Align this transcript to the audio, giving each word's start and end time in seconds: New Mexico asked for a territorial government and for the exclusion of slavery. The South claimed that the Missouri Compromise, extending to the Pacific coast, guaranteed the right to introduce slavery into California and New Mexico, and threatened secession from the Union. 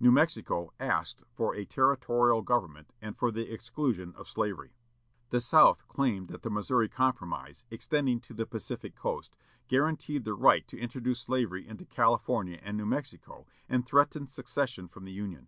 New 0.00 0.10
Mexico 0.10 0.72
asked 0.80 1.22
for 1.30 1.54
a 1.54 1.64
territorial 1.64 2.42
government 2.42 2.92
and 3.00 3.16
for 3.16 3.30
the 3.30 3.52
exclusion 3.52 4.12
of 4.16 4.28
slavery. 4.28 4.72
The 5.30 5.40
South 5.40 5.86
claimed 5.86 6.26
that 6.26 6.42
the 6.42 6.50
Missouri 6.50 6.88
Compromise, 6.88 7.64
extending 7.70 8.18
to 8.22 8.34
the 8.34 8.46
Pacific 8.46 8.96
coast, 8.96 9.36
guaranteed 9.68 10.24
the 10.24 10.34
right 10.34 10.66
to 10.66 10.76
introduce 10.76 11.20
slavery 11.20 11.68
into 11.68 11.84
California 11.84 12.58
and 12.64 12.76
New 12.76 12.84
Mexico, 12.86 13.46
and 13.68 13.86
threatened 13.86 14.28
secession 14.28 14.88
from 14.88 15.04
the 15.04 15.12
Union. 15.12 15.46